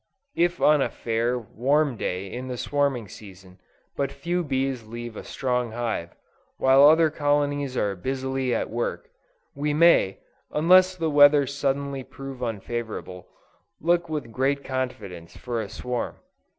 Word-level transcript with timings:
If 0.35 0.59
on 0.59 0.81
a 0.81 0.89
fair, 0.89 1.37
warm 1.37 1.95
day 1.95 2.25
in 2.25 2.47
the 2.47 2.57
swarming 2.57 3.07
season, 3.07 3.59
but 3.95 4.11
few 4.11 4.43
bees 4.43 4.81
leave 4.83 5.15
a 5.15 5.23
strong 5.23 5.73
hive, 5.73 6.15
while 6.57 6.83
other 6.85 7.11
colonies 7.11 7.77
are 7.77 7.95
busily 7.95 8.51
at 8.51 8.71
work, 8.71 9.11
we 9.53 9.75
may, 9.75 10.17
unless 10.49 10.95
the 10.95 11.11
weather 11.11 11.45
suddenly 11.45 12.03
prove 12.03 12.41
unfavorable, 12.41 13.27
look 13.79 14.09
with 14.09 14.31
great 14.31 14.63
confidence 14.63 15.37
for 15.37 15.61
a 15.61 15.69
swarm. 15.69 16.15